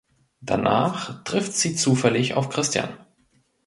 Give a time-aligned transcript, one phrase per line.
[0.39, 2.89] Danach trifft sie zufällig auf Christian.